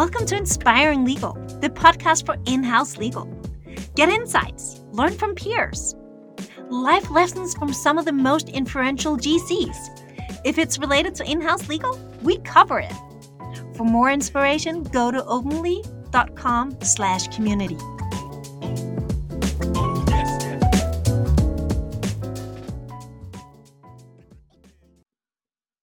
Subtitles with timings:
[0.00, 3.26] Welcome to Inspiring Legal, the podcast for in house legal.
[3.96, 5.94] Get insights, learn from peers,
[6.70, 9.76] life lessons from some of the most influential GCs.
[10.42, 12.94] If it's related to in house legal, we cover it.
[13.76, 17.76] For more inspiration, go to openli.com slash community.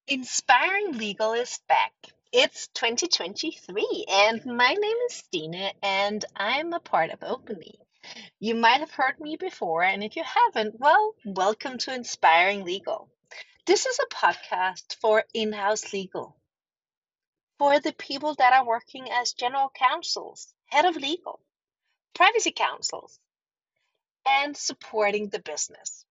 [0.07, 1.93] Inspiring Legal is back.
[2.33, 7.75] It's 2023, and my name is Stine, and I'm a part of Openli.
[8.37, 13.09] You might have heard me before, and if you haven't, well, welcome to Inspiring Legal.
[13.65, 16.35] This is a podcast for in house legal,
[17.59, 21.39] for the people that are working as general counsels, head of legal,
[22.13, 23.17] privacy counsels,
[24.27, 26.03] and supporting the business.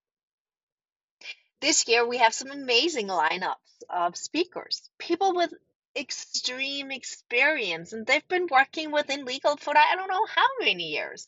[1.61, 5.53] This year, we have some amazing lineups of speakers, people with
[5.97, 11.27] extreme experience, and they've been working within legal for I don't know how many years.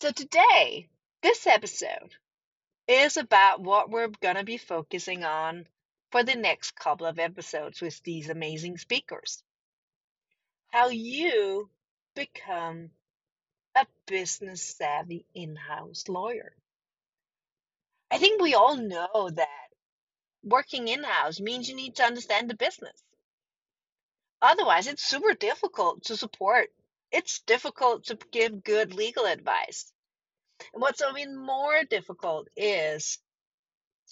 [0.00, 0.88] So, today,
[1.22, 2.14] this episode
[2.88, 5.66] is about what we're going to be focusing on
[6.10, 9.42] for the next couple of episodes with these amazing speakers.
[10.68, 11.68] How you
[12.14, 12.90] become
[13.76, 16.52] a business savvy in house lawyer.
[18.10, 19.68] I think we all know that
[20.42, 23.02] working in house means you need to understand the business.
[24.42, 26.68] Otherwise, it's super difficult to support.
[27.10, 29.92] It's difficult to give good legal advice.
[30.72, 33.18] And what's even more difficult is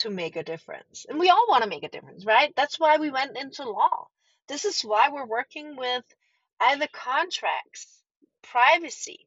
[0.00, 1.06] to make a difference.
[1.08, 2.52] And we all want to make a difference, right?
[2.56, 4.08] That's why we went into law.
[4.48, 6.04] This is why we're working with
[6.60, 8.02] either contracts,
[8.42, 9.26] privacy,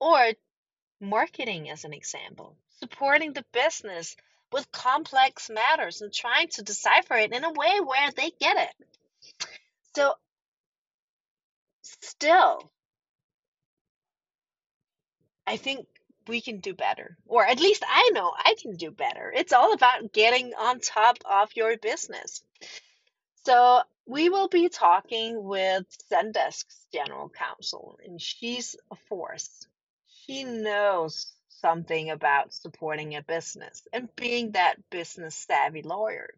[0.00, 0.32] or
[1.00, 4.16] marketing, as an example supporting the business
[4.52, 8.86] with complex matters and trying to decipher it in a way where they get it.
[9.96, 10.14] So,
[11.82, 12.72] still,
[15.46, 15.86] I think
[16.28, 17.18] we can do better.
[17.26, 19.32] Or at least I know I can do better.
[19.36, 22.42] It's all about getting on top of your business.
[23.46, 29.66] So, we will be talking with Zendesk's general counsel, and she's a force.
[30.26, 36.30] She knows something about supporting a business and being that business savvy lawyer.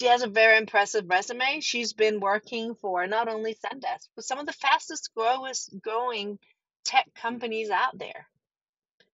[0.00, 1.60] She has a very impressive resume.
[1.60, 6.38] She's been working for not only Zendesk, but some of the fastest growers, growing
[6.84, 8.26] tech companies out there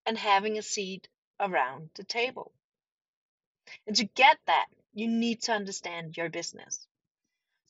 [0.06, 1.08] and having a seat
[1.40, 2.52] around the table.
[3.88, 6.86] And to get that, you need to understand your business.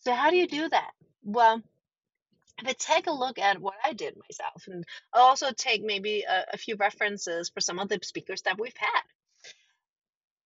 [0.00, 0.90] So, how do you do that?
[1.24, 1.62] Well,
[2.62, 4.84] but take a look at what I did myself, and
[5.14, 8.76] I'll also take maybe a, a few references for some of the speakers that we've
[8.76, 9.02] had.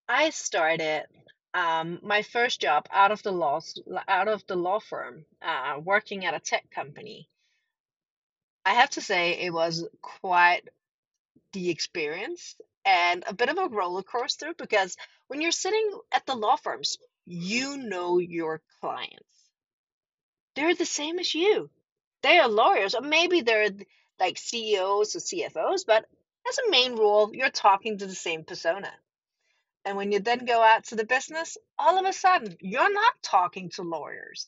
[0.08, 1.06] I started
[1.54, 3.60] um, my first job out of the law
[4.08, 7.28] out of the law firm, uh, working at a tech company.
[8.64, 10.68] I have to say it was quite
[11.52, 14.96] the experience and a bit of a roller coaster because
[15.28, 19.24] when you're sitting at the law firms, you know your clients.
[20.54, 21.70] They're the same as you
[22.22, 23.70] they are lawyers, or maybe they're
[24.18, 26.04] like CEOs or CFOs, but
[26.48, 28.92] as a main rule, you're talking to the same persona.
[29.84, 33.14] And when you then go out to the business, all of a sudden, you're not
[33.22, 34.46] talking to lawyers.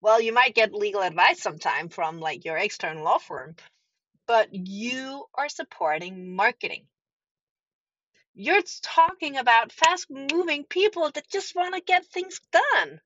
[0.00, 3.56] Well, you might get legal advice sometime from like your external law firm,
[4.26, 6.86] but you are supporting marketing.
[8.34, 13.00] You're talking about fast moving people that just want to get things done,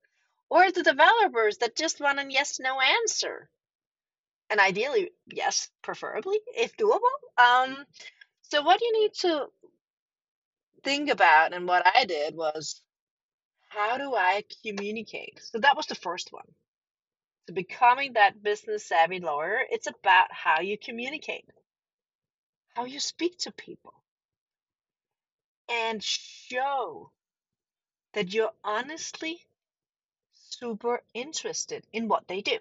[0.50, 3.48] or the developers that just want a yes no answer
[4.50, 7.00] and ideally, yes, preferably if doable.
[7.36, 7.84] Um,
[8.42, 9.47] so what you need to
[10.88, 12.81] think about, and what I did was,
[13.69, 15.38] how do I communicate?
[15.43, 16.47] So that was the first one.
[17.47, 21.44] So becoming that business savvy lawyer, it's about how you communicate,
[22.75, 23.93] how you speak to people,
[25.69, 27.10] and show
[28.15, 29.39] that you're honestly
[30.33, 32.57] super interested in what they do.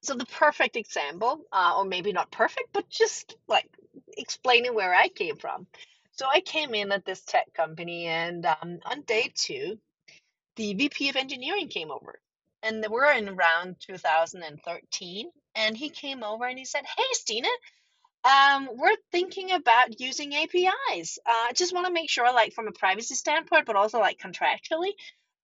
[0.00, 3.68] So the perfect example, uh, or maybe not perfect, but just like
[4.16, 5.66] explaining where I came from.
[6.12, 9.78] So I came in at this tech company, and um, on day two,
[10.56, 12.20] the VP of engineering came over,
[12.62, 15.30] and we're in around 2013.
[15.54, 17.44] And he came over and he said, "Hey, Stine,
[18.24, 21.18] um, we're thinking about using APIs.
[21.26, 24.18] Uh, I just want to make sure, like from a privacy standpoint, but also like
[24.18, 24.92] contractually,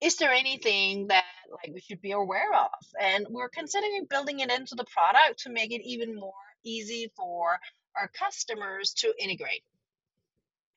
[0.00, 4.52] is there anything that like we should be aware of and we're considering building it
[4.52, 6.32] into the product to make it even more
[6.64, 7.58] easy for
[7.96, 9.62] our customers to integrate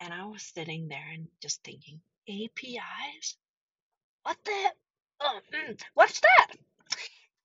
[0.01, 3.38] and i was sitting there and just thinking apis
[4.24, 4.71] what the
[5.21, 6.48] oh, mm, what's that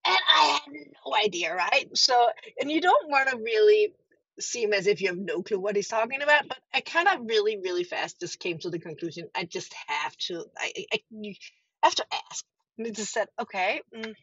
[0.06, 1.88] And I had no idea, right?
[1.96, 2.28] So,
[2.60, 3.94] and you don't want to really
[4.40, 7.28] seem as if you have no clue what he's talking about, but I kind of
[7.28, 11.36] really, really fast just came to the conclusion I just have to, I, I, you
[11.84, 12.44] have to ask.
[12.78, 14.14] And he just said, okay, mm,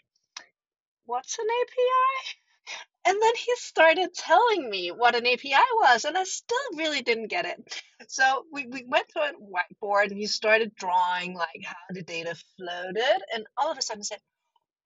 [1.06, 2.43] what's an API?
[3.06, 7.28] And then he started telling me what an API was, and I still really didn't
[7.28, 7.82] get it.
[8.08, 12.36] So we, we went to a whiteboard and he started drawing like how the data
[12.58, 14.20] floated, and all of a sudden said,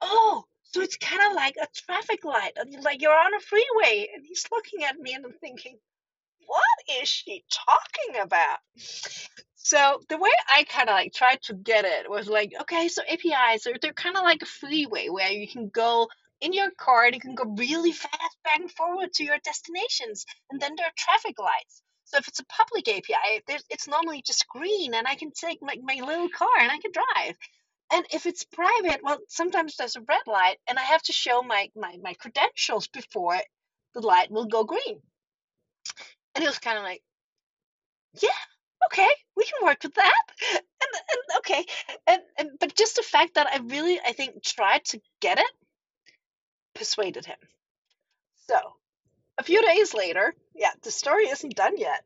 [0.01, 4.09] Oh, so it's kind of like a traffic light, like you're on a freeway.
[4.13, 5.77] And he's looking at me, and I'm thinking,
[6.47, 8.59] what is she talking about?
[9.55, 13.01] So the way I kind of like tried to get it was like, okay, so
[13.03, 16.07] APIs are they're kind of like a freeway where you can go
[16.41, 20.25] in your car and you can go really fast back and forward to your destinations,
[20.49, 21.81] and then there are traffic lights.
[22.05, 25.75] So if it's a public API, it's normally just green, and I can take my,
[25.81, 27.35] my little car and I can drive.
[27.91, 31.41] And if it's private, well, sometimes there's a red light, and I have to show
[31.41, 33.37] my my, my credentials before
[33.93, 35.01] the light will go green.
[36.35, 37.01] And it was kind of like,
[38.21, 38.29] yeah,
[38.87, 40.23] okay, we can work with that.
[40.53, 40.61] And,
[41.11, 41.65] and okay,
[42.05, 45.51] and, and but just the fact that I really, I think, tried to get it,
[46.77, 47.37] persuaded him.
[48.47, 48.55] So
[49.37, 52.03] a few days later, yeah, the story isn't done yet.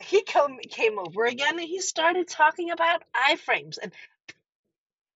[0.00, 3.92] He come came over again and he started talking about iframes and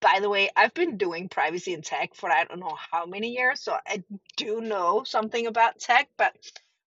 [0.03, 3.31] by the way, I've been doing privacy and tech for I don't know how many
[3.31, 4.03] years, so I
[4.37, 6.09] do know something about tech.
[6.19, 6.37] But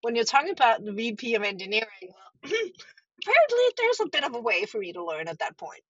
[0.02, 4.40] when you're talking about the VP of engineering, well, apparently there's a bit of a
[4.40, 5.80] way for me to learn at that point.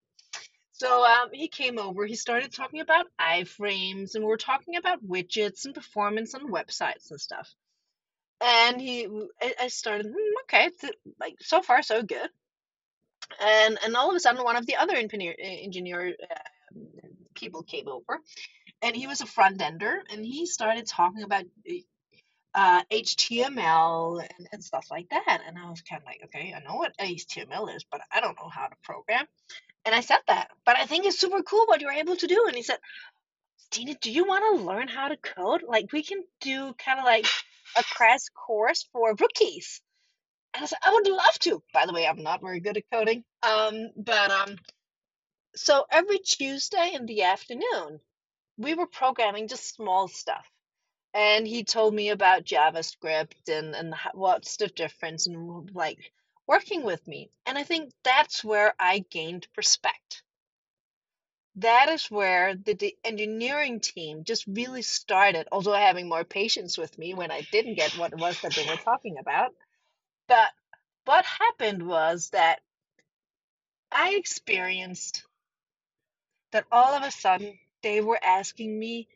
[0.79, 5.03] So um, he came over, he started talking about iframes, and we were talking about
[5.03, 7.51] widgets and performance on websites and stuff.
[8.43, 9.09] And he,
[9.59, 10.69] I started, hmm, okay,
[11.19, 12.29] like so far so good.
[13.41, 16.79] And and all of a sudden, one of the other engineer engineer uh,
[17.35, 18.21] people came over,
[18.83, 21.45] and he was a front ender, and he started talking about
[22.55, 25.41] uh, HTML and, and stuff like that.
[25.47, 28.37] And I was kind of like, okay, I know what HTML is, but I don't
[28.37, 29.27] know how to program.
[29.87, 32.45] And I said that, but I think it's super cool what you're able to do.
[32.49, 32.79] And he said,
[33.57, 35.63] Stine, do you want to learn how to code?
[35.67, 37.27] Like, we can do kind of like
[37.79, 39.81] a crash course for rookies.
[40.55, 41.63] And I said, I would love to.
[41.73, 43.23] By the way, I'm not very good at coding.
[43.45, 44.57] Um, but um,
[45.55, 48.01] so every Tuesday in the afternoon,
[48.59, 50.51] we were programming just small stuff.
[51.15, 56.13] And he told me about JavaScript and, and what's the difference and like
[56.47, 57.31] working with me.
[57.45, 60.23] And I think that's where I gained respect.
[61.57, 67.15] That is where the, engineering team just really started, although having more patience with me
[67.15, 69.55] when I didn't get what it was that they were talking about.
[70.29, 70.51] But
[71.07, 72.61] what happened was that
[73.91, 75.25] I experienced
[76.53, 79.09] that all of a sudden they were asking me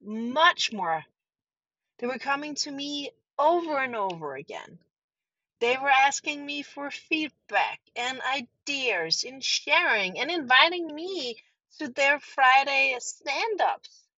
[0.00, 1.04] much more.
[1.98, 4.78] They were coming to me over and over again.
[5.62, 11.36] They were asking me for feedback and ideas and sharing and inviting me
[11.78, 14.08] to their Friday stand ups.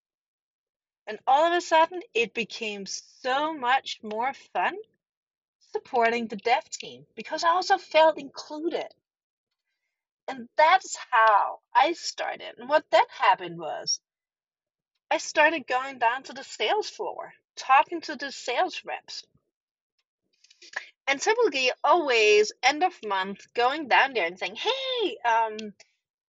[1.05, 4.75] And all of a sudden, it became so much more fun
[5.71, 8.91] supporting the dev team because I also felt included.
[10.27, 12.57] And that's how I started.
[12.57, 14.01] And what then happened was
[15.11, 19.23] I started going down to the sales floor, talking to the sales reps.
[21.07, 25.57] And typically, always end of month, going down there and saying, "Hey, um,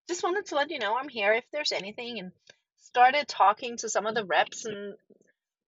[0.09, 2.33] just wanted to let you know I'm here if there's anything." And
[2.77, 4.95] started talking to some of the reps, and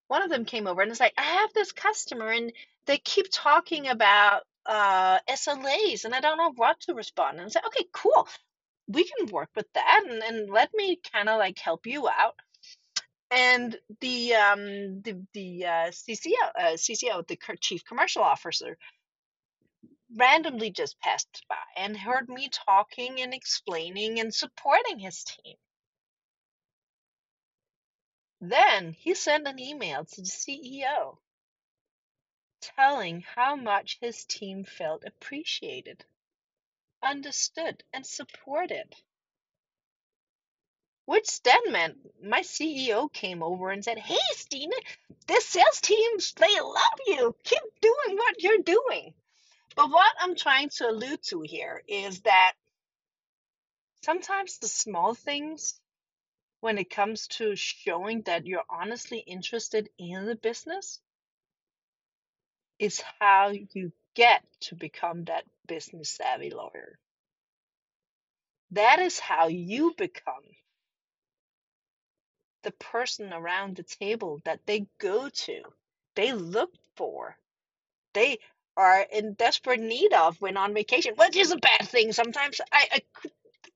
[0.09, 2.53] one of them came over and was like, "I have this customer, and
[2.87, 7.39] they keep talking about uh, SLAs and I don't know what to respond.
[7.39, 8.29] And I said, okay, cool.
[8.87, 12.35] We can work with that and, and let me kind of like help you out.
[13.31, 18.79] And the um the the uh, CCO uh, CCO the chief commercial officer
[20.17, 25.57] randomly just passed by and heard me talking and explaining and supporting his team.
[28.41, 31.19] Then he sent an email to the CEO
[32.61, 36.05] telling how much his team felt appreciated,
[37.03, 38.95] understood, and supported.
[41.07, 44.71] Which then meant my CEO came over and said, Hey, Stine,
[45.27, 47.35] this sales team, they love you.
[47.45, 49.15] Keep doing what you're doing.
[49.79, 52.55] But what I'm trying to allude to here is that
[54.05, 55.81] sometimes the small things,
[56.61, 61.01] when it comes to showing that you're honestly interested in the business,
[62.81, 66.99] is how you get to become that business savvy lawyer.
[68.73, 70.45] That is how you become
[72.65, 75.63] the person around the table that they go to,
[76.17, 77.37] they look for,
[78.15, 78.39] they
[78.79, 82.61] are in desperate need of when on vacation, which is a bad thing sometimes.
[82.73, 83.01] I, I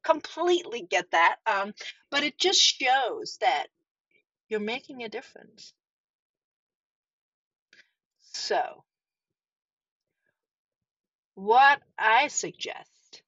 [0.05, 1.37] completely get that.
[1.47, 1.75] Um,
[2.11, 3.67] but it just shows that
[4.49, 5.75] you're making a difference.
[8.33, 8.85] So,
[11.35, 13.23] what I suggest,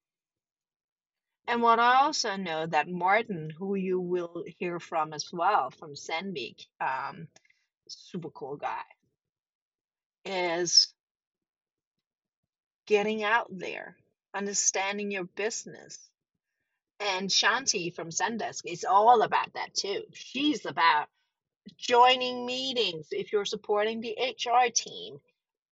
[1.47, 5.93] and what I also know that Martin, who you will hear from as well from
[5.93, 7.27] Sandvik, um,
[7.87, 8.81] super cool guy,
[10.25, 10.94] is
[12.85, 13.95] getting out there,
[14.33, 15.99] understanding your business.
[16.99, 20.03] And Shanti from Zendesk is all about that too.
[20.13, 21.07] She's about
[21.77, 25.19] joining meetings if you're supporting the HR team,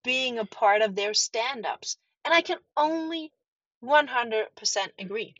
[0.03, 1.97] being a part of their stand ups.
[2.25, 3.31] And I can only
[3.83, 4.47] 100%
[4.99, 5.35] agree.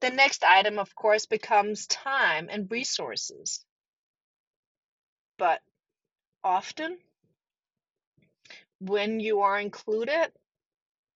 [0.00, 3.64] The next item, of course, becomes time and resources.
[5.36, 5.60] But
[6.42, 6.98] often,
[8.80, 10.32] when you are included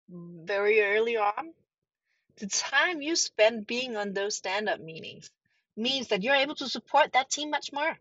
[0.09, 1.55] very early on,
[2.37, 5.31] the time you spend being on those stand up meetings
[5.77, 7.99] means that you're able to support that team much more.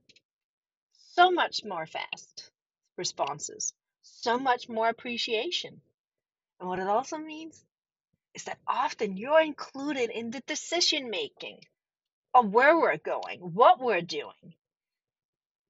[1.16, 2.50] So much more fast
[2.98, 5.82] responses, so much more appreciation.
[6.60, 7.64] And what it also means
[8.34, 11.60] is that often you're included in the decision making
[12.34, 14.56] of where we're going, what we're doing.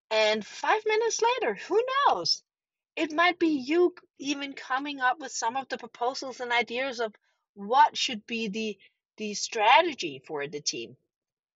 [0.09, 2.43] And five minutes later, who knows?
[2.95, 7.15] It might be you even coming up with some of the proposals and ideas of
[7.55, 8.77] what should be the
[9.17, 10.97] the strategy for the team.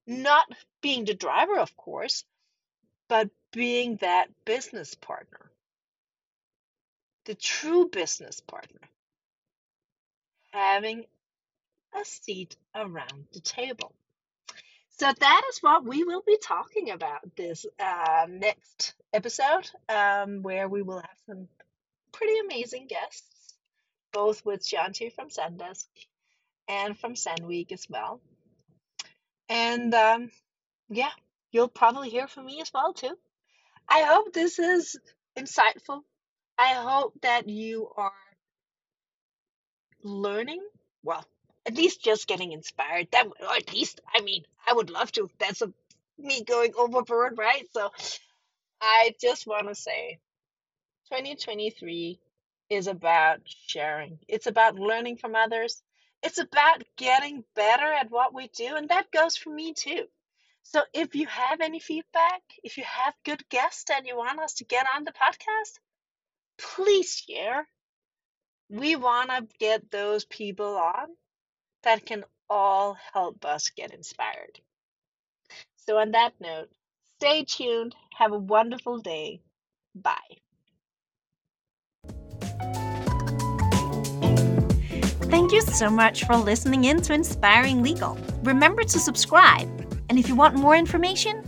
[0.07, 0.47] Not
[0.81, 2.23] being the driver, of course,
[3.09, 5.51] but being that business partner.
[7.25, 8.81] The true business partner.
[10.51, 11.05] Having
[11.95, 13.93] a seat around the table.
[14.99, 20.67] So that is what we will be talking about this uh, next episode, um, where
[20.67, 21.47] we will have some
[22.11, 23.53] pretty amazing guests,
[24.11, 25.85] both with Shanti from Zendesk
[26.67, 28.19] and from Sandvik as well.
[29.49, 30.31] And um,
[30.89, 31.11] yeah,
[31.51, 33.15] you'll probably hear from me as well too.
[33.87, 34.97] I hope this is
[35.37, 36.01] insightful.
[36.57, 38.11] I hope that you are
[40.01, 40.63] learning.
[41.03, 41.23] Well,
[41.67, 43.09] at least just getting inspired.
[43.11, 45.29] That, or at least, I mean, I would love to.
[45.37, 45.71] That's a,
[46.17, 47.67] me going overboard, right?
[47.73, 47.91] So
[48.81, 50.19] I just want to say
[51.09, 52.19] 2023
[52.69, 55.81] is about sharing, it's about learning from others,
[56.23, 58.75] it's about getting better at what we do.
[58.75, 60.05] And that goes for me too.
[60.63, 64.55] So if you have any feedback, if you have good guests and you want us
[64.55, 65.79] to get on the podcast,
[66.57, 67.67] please share.
[68.69, 71.07] We want to get those people on
[71.83, 74.59] that can all help us get inspired.
[75.77, 76.69] So, on that note,
[77.17, 77.95] stay tuned.
[78.17, 79.41] Have a wonderful day.
[79.95, 80.37] Bye.
[85.29, 88.17] Thank you so much for listening in to Inspiring Legal.
[88.43, 89.69] Remember to subscribe.
[90.09, 91.43] And if you want more information,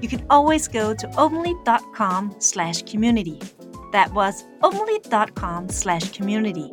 [0.00, 3.38] you can always go to openli.com slash community.
[3.92, 6.70] That was openli.com slash community.